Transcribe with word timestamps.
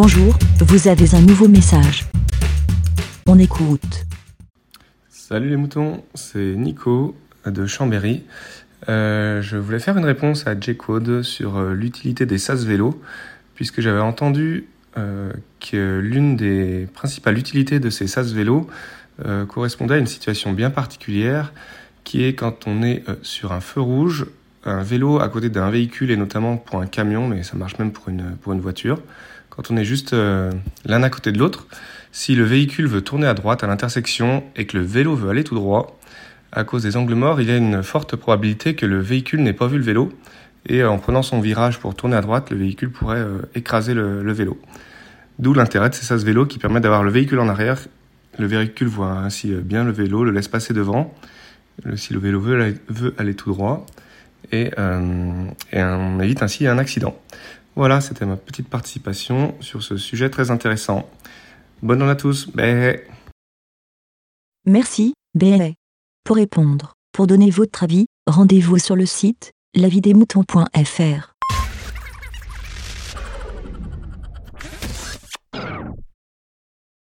Bonjour, 0.00 0.38
vous 0.60 0.86
avez 0.86 1.16
un 1.16 1.20
nouveau 1.20 1.48
message. 1.48 2.04
On 3.26 3.36
écoute. 3.36 4.06
Salut 5.08 5.48
les 5.48 5.56
moutons, 5.56 6.04
c'est 6.14 6.54
Nico 6.54 7.16
de 7.44 7.66
Chambéry. 7.66 8.22
Euh, 8.88 9.42
je 9.42 9.56
voulais 9.56 9.80
faire 9.80 9.98
une 9.98 10.04
réponse 10.04 10.46
à 10.46 10.54
J-Code 10.58 11.22
sur 11.22 11.56
euh, 11.56 11.74
l'utilité 11.74 12.26
des 12.26 12.38
SAS 12.38 12.64
vélos, 12.64 13.02
puisque 13.56 13.80
j'avais 13.80 13.98
entendu 13.98 14.68
euh, 14.96 15.32
que 15.58 15.98
l'une 15.98 16.36
des 16.36 16.86
principales 16.94 17.36
utilités 17.36 17.80
de 17.80 17.90
ces 17.90 18.06
SAS 18.06 18.32
vélos 18.32 18.68
correspondait 19.48 19.94
à 19.94 19.98
une 19.98 20.06
situation 20.06 20.52
bien 20.52 20.70
particulière, 20.70 21.52
qui 22.04 22.22
est 22.22 22.34
quand 22.34 22.68
on 22.68 22.84
est 22.84 23.02
sur 23.22 23.50
un 23.50 23.60
feu 23.60 23.80
rouge, 23.80 24.26
un 24.64 24.84
vélo 24.84 25.18
à 25.18 25.28
côté 25.28 25.48
d'un 25.48 25.70
véhicule, 25.70 26.12
et 26.12 26.16
notamment 26.16 26.56
pour 26.56 26.80
un 26.80 26.86
camion, 26.86 27.26
mais 27.26 27.42
ça 27.42 27.56
marche 27.56 27.80
même 27.80 27.90
pour 27.90 28.08
une, 28.10 28.36
pour 28.40 28.52
une 28.52 28.60
voiture, 28.60 29.02
quand 29.58 29.72
on 29.72 29.76
est 29.76 29.84
juste 29.84 30.14
l'un 30.14 31.02
à 31.02 31.10
côté 31.10 31.32
de 31.32 31.38
l'autre, 31.38 31.66
si 32.12 32.36
le 32.36 32.44
véhicule 32.44 32.86
veut 32.86 33.00
tourner 33.00 33.26
à 33.26 33.34
droite 33.34 33.64
à 33.64 33.66
l'intersection 33.66 34.44
et 34.54 34.66
que 34.66 34.76
le 34.76 34.84
vélo 34.84 35.16
veut 35.16 35.30
aller 35.30 35.42
tout 35.42 35.56
droit, 35.56 35.98
à 36.52 36.62
cause 36.62 36.84
des 36.84 36.96
angles 36.96 37.14
morts, 37.14 37.40
il 37.40 37.48
y 37.48 37.50
a 37.50 37.56
une 37.56 37.82
forte 37.82 38.14
probabilité 38.14 38.76
que 38.76 38.86
le 38.86 39.00
véhicule 39.00 39.42
n'ait 39.42 39.52
pas 39.52 39.66
vu 39.66 39.78
le 39.78 39.82
vélo 39.82 40.12
et 40.66 40.84
en 40.84 40.98
prenant 40.98 41.22
son 41.22 41.40
virage 41.40 41.78
pour 41.78 41.94
tourner 41.94 42.16
à 42.16 42.20
droite, 42.20 42.50
le 42.50 42.56
véhicule 42.56 42.90
pourrait 42.90 43.18
euh, 43.18 43.40
écraser 43.54 43.94
le, 43.94 44.32
vélo. 44.32 44.60
D'où 45.38 45.54
l'intérêt 45.54 45.88
de 45.88 45.94
ces 45.94 46.04
sas 46.04 46.22
vélos 46.24 46.46
qui 46.46 46.58
permettent 46.58 46.82
d'avoir 46.82 47.02
le 47.02 47.10
véhicule 47.10 47.40
en 47.40 47.48
arrière. 47.48 47.78
Le 48.38 48.46
véhicule 48.46 48.88
voit 48.88 49.12
ainsi 49.12 49.52
euh, 49.52 49.60
bien 49.60 49.84
le 49.84 49.92
vélo, 49.92 50.24
le 50.24 50.30
laisse 50.30 50.48
passer 50.48 50.74
devant, 50.74 51.14
si 51.94 52.12
le 52.12 52.18
vélo 52.18 52.40
veut 52.40 53.14
aller, 53.18 53.34
tout 53.34 53.50
droit, 53.50 53.86
et, 54.50 54.70
euh, 54.78 55.44
et, 55.72 55.82
on 55.82 56.20
évite 56.20 56.42
ainsi 56.42 56.66
un 56.66 56.78
accident. 56.78 57.16
Voilà, 57.78 58.00
c'était 58.00 58.26
ma 58.26 58.36
petite 58.36 58.68
participation 58.68 59.54
sur 59.60 59.84
ce 59.84 59.96
sujet 59.96 60.30
très 60.30 60.50
intéressant. 60.50 61.08
Bonne 61.80 62.00
journée 62.00 62.10
à 62.10 62.16
tous. 62.16 62.50
Bé. 62.50 63.04
Merci, 64.66 65.14
Bé. 65.36 65.76
Pour 66.24 66.34
répondre, 66.34 66.94
pour 67.12 67.28
donner 67.28 67.50
votre 67.50 67.84
avis, 67.84 68.06
rendez-vous 68.26 68.78
sur 68.78 68.96
le 68.96 69.06
site 69.06 69.52
lavidemouton.fr. 69.76 71.37